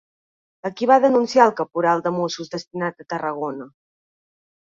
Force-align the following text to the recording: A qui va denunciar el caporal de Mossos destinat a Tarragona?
A 0.69 0.69
qui 0.77 0.87
va 0.91 0.95
denunciar 1.03 1.43
el 1.49 1.53
caporal 1.59 2.01
de 2.05 2.13
Mossos 2.15 2.49
destinat 2.55 3.05
a 3.05 3.07
Tarragona? 3.15 3.69